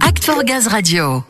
Act 0.00 0.28
Gaz 0.44 0.66
Radio. 0.66 1.24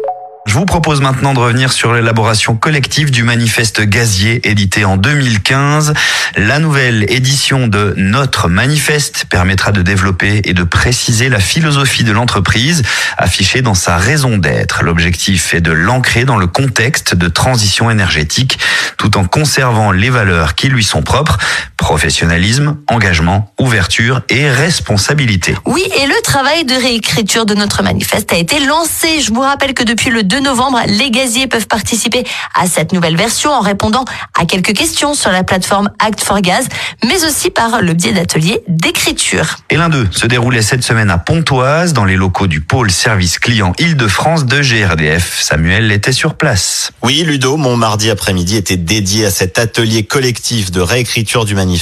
Je 0.46 0.54
vous 0.54 0.64
propose 0.64 1.02
maintenant 1.02 1.34
de 1.34 1.38
revenir 1.40 1.70
sur 1.70 1.92
l'élaboration 1.92 2.56
collective 2.56 3.10
du 3.10 3.24
manifeste 3.24 3.82
gazier 3.82 4.48
édité 4.48 4.86
en 4.86 4.96
2015. 4.96 5.92
La 6.36 6.58
nouvelle 6.58 7.04
édition 7.12 7.68
de 7.68 7.92
Notre 7.98 8.48
manifeste 8.48 9.26
permettra 9.28 9.72
de 9.72 9.82
développer 9.82 10.40
et 10.44 10.54
de 10.54 10.62
préciser 10.62 11.28
la 11.28 11.40
philosophie 11.40 12.04
de 12.04 12.12
l'entreprise 12.12 12.84
affichée 13.18 13.60
dans 13.60 13.74
sa 13.74 13.96
raison 13.96 14.38
d'être. 14.38 14.82
L'objectif 14.82 15.52
est 15.52 15.60
de 15.60 15.72
l'ancrer 15.72 16.24
dans 16.24 16.38
le 16.38 16.46
contexte 16.46 17.14
de 17.14 17.28
transition 17.28 17.90
énergétique 17.90 18.58
tout 18.96 19.18
en 19.18 19.24
conservant 19.24 19.90
les 19.90 20.10
valeurs 20.10 20.54
qui 20.54 20.68
lui 20.68 20.84
sont 20.84 21.02
propres, 21.02 21.38
professionnalisme, 21.86 22.78
engagement, 22.88 23.52
ouverture 23.60 24.22
et 24.28 24.50
responsabilité. 24.50 25.54
Oui, 25.66 25.84
et 26.02 26.08
le 26.08 26.20
travail 26.20 26.64
de 26.64 26.74
réécriture 26.74 27.46
de 27.46 27.54
notre 27.54 27.84
manifeste 27.84 28.32
a 28.32 28.36
été 28.36 28.58
lancé. 28.58 29.20
Je 29.20 29.32
vous 29.32 29.42
rappelle 29.42 29.72
que 29.72 29.84
depuis 29.84 30.10
le 30.10 30.24
2 30.24 30.40
novembre, 30.40 30.80
les 30.88 31.12
gaziers 31.12 31.46
peuvent 31.46 31.68
participer 31.68 32.24
à 32.56 32.66
cette 32.66 32.92
nouvelle 32.92 33.16
version 33.16 33.52
en 33.52 33.60
répondant 33.60 34.04
à 34.36 34.46
quelques 34.46 34.72
questions 34.72 35.14
sur 35.14 35.30
la 35.30 35.44
plateforme 35.44 35.88
Act 36.00 36.24
for 36.24 36.40
Gaz, 36.40 36.66
mais 37.04 37.24
aussi 37.24 37.50
par 37.50 37.80
le 37.80 37.92
biais 37.94 38.12
d'ateliers 38.12 38.62
d'écriture. 38.66 39.58
Et 39.70 39.76
l'un 39.76 39.88
d'eux 39.88 40.08
se 40.10 40.26
déroulait 40.26 40.62
cette 40.62 40.82
semaine 40.82 41.08
à 41.08 41.18
Pontoise, 41.18 41.92
dans 41.92 42.04
les 42.04 42.16
locaux 42.16 42.48
du 42.48 42.62
pôle 42.62 42.90
service 42.90 43.38
client 43.38 43.74
Île-de-France 43.78 44.44
de 44.46 44.60
GRDF. 44.60 45.40
Samuel 45.40 45.92
était 45.92 46.10
sur 46.10 46.34
place. 46.34 46.90
Oui, 47.04 47.22
Ludo, 47.24 47.56
mon 47.56 47.76
mardi 47.76 48.10
après-midi 48.10 48.56
était 48.56 48.76
dédié 48.76 49.26
à 49.26 49.30
cet 49.30 49.60
atelier 49.60 50.02
collectif 50.02 50.72
de 50.72 50.80
réécriture 50.80 51.44
du 51.44 51.54
manifeste. 51.54 51.75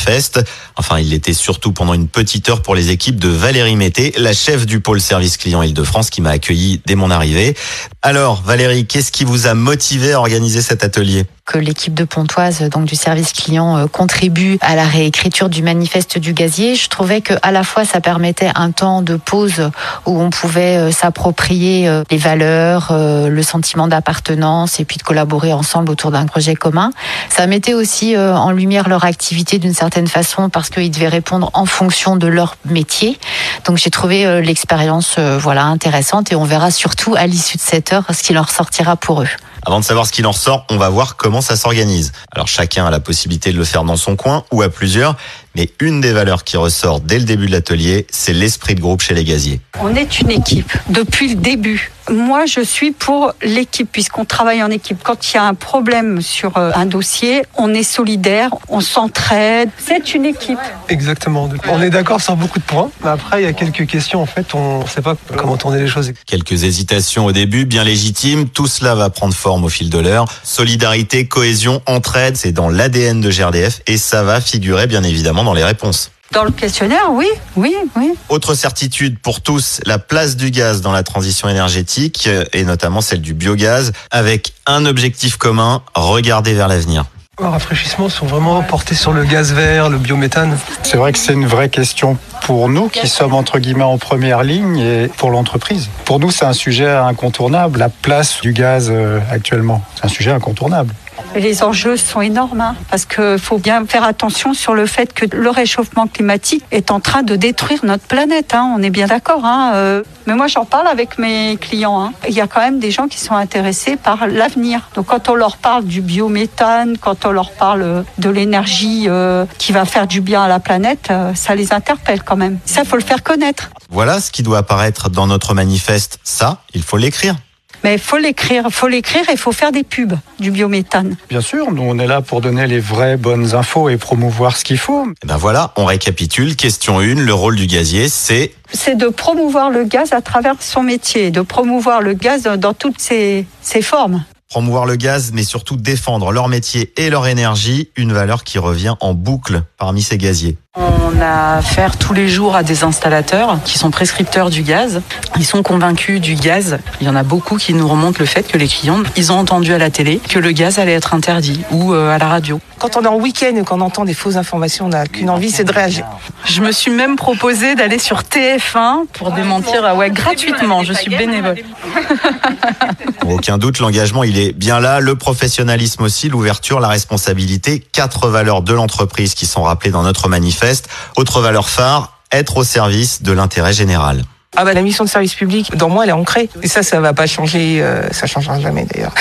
Enfin, 0.76 0.98
il 0.98 1.10
l'était 1.10 1.34
surtout 1.34 1.72
pendant 1.72 1.94
une 1.94 2.08
petite 2.08 2.48
heure 2.48 2.62
pour 2.62 2.74
les 2.74 2.90
équipes 2.90 3.18
de 3.18 3.28
Valérie 3.28 3.76
Mété, 3.76 4.12
la 4.16 4.32
chef 4.32 4.66
du 4.66 4.80
pôle 4.80 5.00
service 5.00 5.36
client 5.36 5.62
Île-de-France 5.62 6.10
qui 6.10 6.20
m'a 6.20 6.30
accueilli 6.30 6.80
dès 6.86 6.94
mon 6.94 7.10
arrivée. 7.10 7.56
Alors, 8.06 8.42
Valérie, 8.42 8.86
qu'est-ce 8.86 9.10
qui 9.10 9.24
vous 9.24 9.46
a 9.46 9.54
motivé 9.54 10.12
à 10.12 10.18
organiser 10.18 10.60
cet 10.60 10.84
atelier? 10.84 11.24
Que 11.46 11.56
l'équipe 11.56 11.94
de 11.94 12.04
Pontoise, 12.04 12.60
donc 12.68 12.84
du 12.84 12.96
service 12.96 13.32
client, 13.32 13.78
euh, 13.78 13.86
contribue 13.86 14.58
à 14.60 14.76
la 14.76 14.84
réécriture 14.84 15.48
du 15.48 15.62
manifeste 15.62 16.18
du 16.18 16.34
gazier. 16.34 16.74
Je 16.74 16.88
trouvais 16.88 17.22
que 17.22 17.32
à 17.40 17.50
la 17.50 17.64
fois 17.64 17.86
ça 17.86 18.02
permettait 18.02 18.50
un 18.54 18.72
temps 18.72 19.00
de 19.00 19.16
pause 19.16 19.70
où 20.04 20.20
on 20.20 20.28
pouvait 20.28 20.76
euh, 20.76 20.90
s'approprier 20.90 21.88
euh, 21.88 22.02
les 22.10 22.18
valeurs, 22.18 22.92
le 22.92 23.42
sentiment 23.42 23.88
d'appartenance 23.88 24.80
et 24.80 24.84
puis 24.84 24.98
de 24.98 25.02
collaborer 25.02 25.54
ensemble 25.54 25.90
autour 25.90 26.10
d'un 26.10 26.26
projet 26.26 26.54
commun. 26.54 26.90
Ça 27.30 27.46
mettait 27.46 27.74
aussi 27.74 28.16
en 28.16 28.50
lumière 28.50 28.88
leur 28.88 29.04
activité 29.04 29.58
d'une 29.58 29.74
certaine 29.74 30.08
façon 30.08 30.50
parce 30.50 30.68
qu'ils 30.68 30.90
devaient 30.90 31.08
répondre 31.08 31.50
en 31.54 31.64
fonction 31.64 32.16
de 32.16 32.26
leur 32.26 32.56
métier. 32.66 33.18
Donc 33.64 33.78
j'ai 33.78 33.90
trouvé 33.90 34.42
l'expérience 34.42 35.18
voilà 35.18 35.64
intéressante 35.64 36.32
et 36.32 36.36
on 36.36 36.44
verra 36.44 36.70
surtout 36.70 37.14
à 37.16 37.26
l'issue 37.26 37.56
de 37.56 37.62
cette 37.62 37.93
ce 38.02 38.22
qui 38.22 38.32
leur 38.32 38.50
sortira 38.50 38.96
pour 38.96 39.22
eux. 39.22 39.28
Avant 39.66 39.80
de 39.80 39.84
savoir 39.84 40.06
ce 40.06 40.12
qu'il 40.12 40.26
en 40.26 40.32
ressort, 40.32 40.66
on 40.70 40.76
va 40.76 40.88
voir 40.88 41.16
comment 41.16 41.40
ça 41.40 41.56
s'organise. 41.56 42.12
Alors 42.32 42.48
chacun 42.48 42.86
a 42.86 42.90
la 42.90 43.00
possibilité 43.00 43.52
de 43.52 43.56
le 43.56 43.64
faire 43.64 43.84
dans 43.84 43.96
son 43.96 44.16
coin 44.16 44.44
ou 44.52 44.62
à 44.62 44.68
plusieurs, 44.68 45.16
mais 45.54 45.70
une 45.80 46.00
des 46.00 46.12
valeurs 46.12 46.44
qui 46.44 46.56
ressort 46.56 47.00
dès 47.00 47.18
le 47.18 47.24
début 47.24 47.46
de 47.46 47.52
l'atelier, 47.52 48.06
c'est 48.10 48.32
l'esprit 48.32 48.74
de 48.74 48.80
groupe 48.80 49.02
chez 49.02 49.14
les 49.14 49.24
gaziers. 49.24 49.60
On 49.80 49.94
est 49.94 50.20
une 50.20 50.30
équipe 50.30 50.72
depuis 50.88 51.28
le 51.28 51.36
début. 51.36 51.90
Moi, 52.10 52.44
je 52.44 52.60
suis 52.60 52.90
pour 52.90 53.32
l'équipe 53.42 53.88
puisqu'on 53.90 54.26
travaille 54.26 54.62
en 54.62 54.70
équipe. 54.70 54.98
Quand 55.02 55.32
il 55.32 55.36
y 55.36 55.38
a 55.38 55.44
un 55.44 55.54
problème 55.54 56.20
sur 56.20 56.58
euh, 56.58 56.70
un 56.74 56.84
dossier, 56.84 57.44
on 57.56 57.72
est 57.72 57.82
solidaire, 57.82 58.50
on 58.68 58.82
s'entraide. 58.82 59.70
C'est 59.78 60.14
une 60.14 60.26
équipe. 60.26 60.58
Exactement. 60.90 61.48
On 61.70 61.80
est 61.80 61.88
d'accord 61.88 62.20
sur 62.20 62.36
beaucoup 62.36 62.58
de 62.58 62.64
points, 62.64 62.90
mais 63.02 63.08
après, 63.08 63.42
il 63.42 63.44
y 63.46 63.48
a 63.48 63.54
quelques 63.54 63.86
questions. 63.86 64.20
En 64.20 64.26
fait, 64.26 64.54
on 64.54 64.82
ne 64.82 64.88
sait 64.88 65.00
pas 65.00 65.16
comment 65.34 65.56
tourner 65.56 65.80
les 65.80 65.88
choses. 65.88 66.12
Quelques 66.26 66.64
hésitations 66.64 67.24
au 67.24 67.32
début, 67.32 67.64
bien 67.64 67.84
légitimes. 67.84 68.50
Tout 68.50 68.66
cela 68.66 68.94
va 68.94 69.08
prendre 69.08 69.32
forme 69.32 69.64
au 69.64 69.70
fil 69.70 69.88
de 69.88 69.98
l'heure. 69.98 70.26
Solidarité, 70.42 71.26
cohésion, 71.26 71.80
entraide, 71.86 72.36
c'est 72.36 72.52
dans 72.52 72.68
l'ADN 72.68 73.22
de 73.22 73.30
GRDF 73.30 73.80
et 73.86 73.96
ça 73.96 74.22
va 74.22 74.42
figurer 74.42 74.86
bien 74.86 75.04
évidemment 75.04 75.43
dans 75.44 75.54
les 75.54 75.64
réponses. 75.64 76.10
Dans 76.32 76.44
le 76.44 76.50
questionnaire, 76.50 77.10
oui, 77.12 77.28
oui, 77.54 77.76
oui. 77.96 78.14
Autre 78.28 78.54
certitude 78.54 79.18
pour 79.20 79.40
tous, 79.40 79.80
la 79.86 79.98
place 79.98 80.36
du 80.36 80.50
gaz 80.50 80.80
dans 80.80 80.90
la 80.90 81.02
transition 81.02 81.48
énergétique, 81.48 82.28
et 82.52 82.64
notamment 82.64 83.00
celle 83.02 83.20
du 83.20 83.34
biogaz, 83.34 83.92
avec 84.10 84.54
un 84.66 84.86
objectif 84.86 85.36
commun, 85.36 85.82
regarder 85.94 86.54
vers 86.54 86.66
l'avenir. 86.66 87.04
Les 87.40 87.46
rafraîchissements 87.46 88.08
sont 88.08 88.26
vraiment 88.26 88.62
portés 88.62 88.94
sur 88.94 89.12
le 89.12 89.24
gaz 89.24 89.52
vert, 89.52 89.90
le 89.90 89.98
biométhane? 89.98 90.56
C'est 90.84 90.96
vrai 90.96 91.12
que 91.12 91.18
c'est 91.18 91.32
une 91.32 91.46
vraie 91.46 91.68
question 91.68 92.16
pour 92.42 92.68
nous 92.68 92.88
qui 92.88 93.08
sommes 93.08 93.34
entre 93.34 93.58
guillemets 93.58 93.82
en 93.82 93.98
première 93.98 94.44
ligne 94.44 94.78
et 94.78 95.08
pour 95.08 95.30
l'entreprise. 95.30 95.88
Pour 96.04 96.20
nous, 96.20 96.30
c'est 96.30 96.44
un 96.44 96.52
sujet 96.52 96.88
incontournable, 96.88 97.80
la 97.80 97.88
place 97.88 98.40
du 98.40 98.52
gaz 98.52 98.88
euh, 98.88 99.18
actuellement. 99.30 99.82
C'est 99.96 100.04
un 100.04 100.08
sujet 100.08 100.30
incontournable. 100.30 100.94
Les 101.34 101.62
enjeux 101.62 101.96
sont 101.96 102.20
énormes 102.20 102.60
hein, 102.60 102.76
parce 102.90 103.04
qu'il 103.06 103.38
faut 103.38 103.58
bien 103.58 103.84
faire 103.86 104.04
attention 104.04 104.54
sur 104.54 104.74
le 104.74 104.86
fait 104.86 105.12
que 105.12 105.26
le 105.34 105.50
réchauffement 105.50 106.06
climatique 106.06 106.64
est 106.70 106.90
en 106.90 107.00
train 107.00 107.22
de 107.22 107.36
détruire 107.36 107.80
notre 107.84 108.04
planète. 108.04 108.54
Hein, 108.54 108.72
on 108.76 108.82
est 108.82 108.90
bien 108.90 109.06
d'accord. 109.06 109.44
Hein, 109.44 109.72
euh. 109.74 110.02
mais 110.26 110.34
moi, 110.34 110.46
j'en 110.46 110.64
parle 110.64 110.86
avec 110.86 111.18
mes 111.18 111.56
clients. 111.60 112.12
Il 112.28 112.34
y 112.34 112.40
a 112.40 112.46
quand 112.46 112.60
même 112.60 112.78
des 112.78 112.90
gens 112.90 113.08
qui 113.08 113.18
sont 113.18 113.34
intéressés 113.34 113.96
par 113.96 114.26
l'avenir. 114.26 114.88
Donc, 114.94 115.06
quand 115.06 115.28
on 115.28 115.34
leur 115.34 115.56
parle 115.56 115.84
du 115.84 116.00
biométhane, 116.00 116.98
quand 116.98 117.24
on 117.24 117.32
leur 117.32 117.50
parle 117.50 118.04
de 118.18 118.30
l'énergie 118.30 119.06
euh, 119.08 119.44
qui 119.58 119.72
va 119.72 119.84
faire 119.84 120.06
du 120.06 120.20
bien 120.20 120.42
à 120.42 120.48
la 120.48 120.60
planète, 120.60 121.08
euh, 121.10 121.34
ça 121.34 121.54
les 121.54 121.72
interpelle 121.72 122.22
quand 122.22 122.36
même. 122.36 122.58
Ça, 122.64 122.84
faut 122.84 122.96
le 122.96 123.02
faire 123.02 123.22
connaître. 123.22 123.70
Voilà 123.90 124.20
ce 124.20 124.30
qui 124.30 124.42
doit 124.42 124.58
apparaître 124.58 125.10
dans 125.10 125.26
notre 125.26 125.54
manifeste. 125.54 126.18
Ça, 126.22 126.62
il 126.74 126.82
faut 126.82 126.96
l'écrire. 126.96 127.34
Mais 127.84 127.94
il 127.94 128.00
faut 128.00 128.16
l'écrire, 128.16 128.68
faut 128.70 128.88
l'écrire 128.88 129.28
et 129.28 129.32
il 129.32 129.38
faut 129.38 129.52
faire 129.52 129.70
des 129.70 129.82
pubs 129.82 130.14
du 130.40 130.50
biométhane. 130.50 131.16
Bien 131.28 131.42
sûr, 131.42 131.70
nous 131.70 131.82
on 131.82 131.98
est 131.98 132.06
là 132.06 132.22
pour 132.22 132.40
donner 132.40 132.66
les 132.66 132.80
vraies 132.80 133.18
bonnes 133.18 133.54
infos 133.54 133.90
et 133.90 133.98
promouvoir 133.98 134.56
ce 134.56 134.64
qu'il 134.64 134.78
faut. 134.78 135.04
Et 135.04 135.12
eh 135.22 135.26
ben 135.26 135.36
voilà, 135.36 135.72
on 135.76 135.84
récapitule. 135.84 136.56
Question 136.56 137.00
1, 137.00 137.16
le 137.16 137.34
rôle 137.34 137.56
du 137.56 137.66
gazier, 137.66 138.08
c'est 138.08 138.52
c'est 138.72 138.96
de 138.96 139.08
promouvoir 139.08 139.70
le 139.70 139.84
gaz 139.84 140.14
à 140.14 140.22
travers 140.22 140.54
son 140.60 140.82
métier, 140.82 141.30
de 141.30 141.42
promouvoir 141.42 142.00
le 142.00 142.14
gaz 142.14 142.44
dans 142.44 142.72
toutes 142.72 143.00
ses, 143.00 143.44
ses 143.60 143.82
formes 143.82 144.24
promouvoir 144.54 144.86
le 144.86 144.94
gaz, 144.94 145.32
mais 145.34 145.42
surtout 145.42 145.74
défendre 145.74 146.30
leur 146.30 146.46
métier 146.46 146.92
et 146.96 147.10
leur 147.10 147.26
énergie, 147.26 147.88
une 147.96 148.12
valeur 148.12 148.44
qui 148.44 148.60
revient 148.60 148.94
en 149.00 149.12
boucle 149.12 149.64
parmi 149.78 150.00
ces 150.00 150.16
gaziers. 150.16 150.56
On 150.76 151.20
a 151.20 151.56
affaire 151.58 151.96
tous 151.96 152.14
les 152.14 152.28
jours 152.28 152.54
à 152.54 152.62
des 152.62 152.82
installateurs 152.84 153.58
qui 153.64 153.78
sont 153.78 153.90
prescripteurs 153.90 154.50
du 154.50 154.62
gaz. 154.62 155.02
Ils 155.36 155.44
sont 155.44 155.62
convaincus 155.62 156.20
du 156.20 156.34
gaz. 156.34 156.78
Il 157.00 157.06
y 157.06 157.10
en 157.10 157.16
a 157.16 157.22
beaucoup 157.22 157.56
qui 157.56 157.74
nous 157.74 157.86
remontent 157.86 158.18
le 158.18 158.26
fait 158.26 158.44
que 158.44 158.58
les 158.58 158.66
clients, 158.66 159.02
ils 159.16 159.30
ont 159.30 159.38
entendu 159.38 159.72
à 159.72 159.78
la 159.78 159.90
télé 159.90 160.18
que 160.18 160.38
le 160.38 160.50
gaz 160.52 160.78
allait 160.78 160.94
être 160.94 161.14
interdit 161.14 161.60
ou 161.70 161.92
euh, 161.92 162.14
à 162.14 162.18
la 162.18 162.26
radio. 162.26 162.60
Quand 162.80 162.96
on 162.96 163.02
est 163.02 163.08
en 163.08 163.16
week-end 163.16 163.54
et 163.56 163.64
qu'on 163.64 163.80
entend 163.80 164.04
des 164.04 164.14
fausses 164.14 164.36
informations, 164.36 164.86
on 164.86 164.90
n'a 164.90 165.06
qu'une 165.06 165.30
envie, 165.30 165.50
c'est 165.50 165.64
de 165.64 165.72
réagir. 165.72 166.06
Je 166.44 166.60
me 166.60 166.72
suis 166.72 166.90
même 166.90 167.14
proposé 167.16 167.76
d'aller 167.76 167.98
sur 167.98 168.22
TF1 168.22 169.06
pour 169.12 169.30
démentir, 169.30 169.84
ah 169.84 169.94
ouais, 169.94 170.10
gratuitement. 170.10 170.82
Je 170.82 170.92
suis 170.92 171.10
bénévole. 171.10 171.56
aucun 173.34 173.58
doute, 173.58 173.80
l'engagement, 173.80 174.24
il 174.24 174.38
est 174.38 174.52
bien 174.52 174.80
là. 174.80 175.00
Le 175.00 175.16
professionnalisme 175.16 176.02
aussi, 176.04 176.28
l'ouverture, 176.28 176.80
la 176.80 176.88
responsabilité. 176.88 177.80
Quatre 177.92 178.28
valeurs 178.28 178.62
de 178.62 178.72
l'entreprise 178.72 179.34
qui 179.34 179.46
sont 179.46 179.62
rappelées 179.62 179.90
dans 179.90 180.02
notre 180.02 180.28
manifeste 180.28 180.88
autre 181.16 181.40
valeur 181.40 181.68
phare, 181.68 182.18
être 182.32 182.56
au 182.56 182.64
service 182.64 183.22
de 183.22 183.32
l'intérêt 183.32 183.72
général. 183.72 184.22
Ah 184.56 184.64
bah 184.64 184.72
la 184.72 184.82
mission 184.82 185.02
de 185.02 185.08
service 185.08 185.34
public, 185.34 185.76
dans 185.76 185.88
moi, 185.88 186.04
elle 186.04 186.10
est 186.10 186.12
ancrée. 186.12 186.48
Et 186.62 186.68
ça, 186.68 186.84
ça 186.84 187.00
va 187.00 187.12
pas 187.12 187.26
changer, 187.26 187.82
euh, 187.82 188.08
ça 188.12 188.26
changera 188.26 188.60
jamais 188.60 188.84
d'ailleurs. 188.84 189.12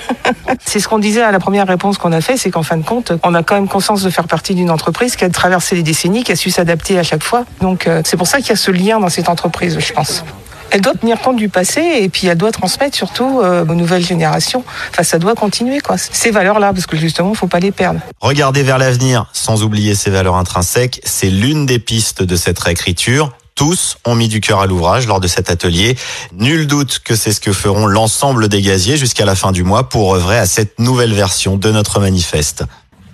c'est 0.64 0.80
ce 0.80 0.88
qu'on 0.88 0.98
disait 0.98 1.22
à 1.22 1.32
la 1.32 1.38
première 1.38 1.66
réponse 1.66 1.98
qu'on 1.98 2.12
a 2.12 2.22
fait, 2.22 2.38
c'est 2.38 2.50
qu'en 2.50 2.62
fin 2.62 2.78
de 2.78 2.84
compte, 2.84 3.12
on 3.22 3.34
a 3.34 3.42
quand 3.42 3.56
même 3.56 3.68
conscience 3.68 4.02
de 4.02 4.08
faire 4.08 4.26
partie 4.26 4.54
d'une 4.54 4.70
entreprise 4.70 5.16
qui 5.16 5.24
a 5.24 5.28
traversé 5.28 5.76
les 5.76 5.82
décennies, 5.82 6.24
qui 6.24 6.32
a 6.32 6.36
su 6.36 6.50
s'adapter 6.50 6.98
à 6.98 7.02
chaque 7.02 7.22
fois. 7.22 7.44
Donc 7.60 7.86
euh, 7.86 8.00
c'est 8.06 8.16
pour 8.16 8.26
ça 8.26 8.38
qu'il 8.38 8.48
y 8.48 8.52
a 8.52 8.56
ce 8.56 8.70
lien 8.70 9.00
dans 9.00 9.10
cette 9.10 9.28
entreprise, 9.28 9.78
je 9.78 9.92
pense 9.92 10.24
elle 10.70 10.80
doit 10.80 10.94
tenir 10.94 11.20
compte 11.20 11.36
du 11.36 11.48
passé 11.48 11.80
et 11.80 12.08
puis 12.08 12.26
elle 12.26 12.38
doit 12.38 12.52
transmettre 12.52 12.96
surtout 12.96 13.40
euh, 13.42 13.64
aux 13.64 13.74
nouvelles 13.74 14.04
générations. 14.04 14.64
Enfin, 14.90 15.02
ça 15.02 15.18
doit 15.18 15.34
continuer, 15.34 15.80
quoi. 15.80 15.96
Ces 15.98 16.30
valeurs-là, 16.30 16.72
parce 16.72 16.86
que 16.86 16.96
justement, 16.96 17.34
faut 17.34 17.46
pas 17.46 17.60
les 17.60 17.72
perdre. 17.72 18.00
Regarder 18.20 18.62
vers 18.62 18.78
l'avenir, 18.78 19.26
sans 19.32 19.62
oublier 19.62 19.94
ces 19.94 20.10
valeurs 20.10 20.36
intrinsèques, 20.36 21.00
c'est 21.04 21.30
l'une 21.30 21.66
des 21.66 21.78
pistes 21.78 22.22
de 22.22 22.36
cette 22.36 22.58
réécriture. 22.58 23.32
Tous 23.54 23.98
ont 24.06 24.14
mis 24.14 24.28
du 24.28 24.40
cœur 24.40 24.60
à 24.60 24.66
l'ouvrage 24.66 25.06
lors 25.06 25.20
de 25.20 25.28
cet 25.28 25.50
atelier. 25.50 25.96
Nul 26.32 26.66
doute 26.66 27.00
que 27.04 27.14
c'est 27.14 27.32
ce 27.32 27.40
que 27.40 27.52
feront 27.52 27.86
l'ensemble 27.86 28.48
des 28.48 28.62
gaziers 28.62 28.96
jusqu'à 28.96 29.26
la 29.26 29.34
fin 29.34 29.52
du 29.52 29.64
mois 29.64 29.88
pour 29.88 30.14
œuvrer 30.14 30.38
à 30.38 30.46
cette 30.46 30.78
nouvelle 30.78 31.12
version 31.12 31.56
de 31.56 31.70
notre 31.70 32.00
manifeste. 32.00 32.64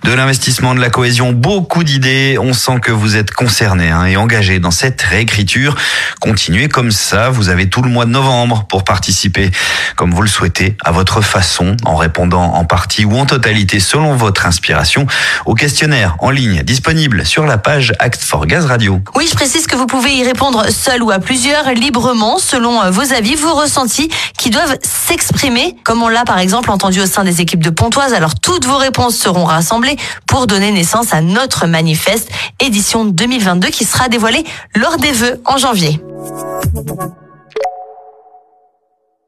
De 0.07 0.13
l'investissement, 0.13 0.73
de 0.73 0.79
la 0.79 0.89
cohésion, 0.89 1.33
beaucoup 1.33 1.83
d'idées. 1.83 2.37
On 2.39 2.53
sent 2.53 2.79
que 2.81 2.93
vous 2.93 3.17
êtes 3.17 3.31
concernés 3.31 3.89
hein, 3.89 4.05
et 4.05 4.15
engagés 4.15 4.59
dans 4.59 4.71
cette 4.71 5.01
réécriture. 5.01 5.75
Continuez 6.21 6.69
comme 6.69 6.91
ça. 6.91 7.29
Vous 7.29 7.49
avez 7.49 7.67
tout 7.67 7.81
le 7.81 7.89
mois 7.89 8.05
de 8.05 8.11
novembre 8.11 8.65
pour 8.69 8.85
participer 8.85 9.51
comme 9.97 10.13
vous 10.13 10.21
le 10.21 10.29
souhaitez, 10.29 10.77
à 10.85 10.93
votre 10.93 11.19
façon, 11.19 11.75
en 11.83 11.97
répondant 11.97 12.53
en 12.53 12.63
partie 12.63 13.03
ou 13.03 13.17
en 13.17 13.25
totalité 13.25 13.81
selon 13.81 14.15
votre 14.15 14.45
inspiration 14.45 15.07
au 15.45 15.55
questionnaire 15.55 16.15
en 16.19 16.29
ligne 16.29 16.63
disponible 16.63 17.25
sur 17.25 17.45
la 17.45 17.57
page 17.57 17.91
Act 17.99 18.21
for 18.21 18.45
Gaz 18.45 18.65
Radio. 18.65 19.01
Oui, 19.15 19.27
je 19.29 19.35
précise 19.35 19.67
que 19.67 19.75
vous 19.75 19.87
pouvez 19.87 20.15
y 20.15 20.23
répondre 20.23 20.69
seul 20.69 21.03
ou 21.03 21.11
à 21.11 21.19
plusieurs, 21.19 21.71
librement, 21.73 22.37
selon 22.37 22.81
euh, 22.81 22.91
vos 22.91 23.11
avis, 23.11 23.35
vos 23.35 23.55
ressentis, 23.55 24.09
qui 24.37 24.51
doivent 24.51 24.77
s'exprimer, 24.83 25.75
comme 25.83 26.01
on 26.01 26.07
l'a 26.07 26.23
par 26.23 26.39
exemple 26.39 26.71
entendu 26.71 27.01
au 27.01 27.07
sein 27.07 27.25
des 27.25 27.41
équipes 27.41 27.63
de 27.63 27.71
Pontoise. 27.71 28.13
Alors 28.13 28.39
toutes 28.39 28.65
vos 28.65 28.77
réponses 28.77 29.17
seront 29.17 29.43
rassemblées 29.43 29.96
pour 30.25 30.47
donner 30.47 30.71
naissance 30.71 31.13
à 31.13 31.21
notre 31.21 31.67
manifeste 31.67 32.29
édition 32.59 33.05
2022 33.05 33.69
qui 33.69 33.85
sera 33.85 34.09
dévoilé 34.09 34.43
lors 34.75 34.97
des 34.97 35.11
vœux 35.11 35.41
en 35.45 35.57
janvier. 35.57 35.99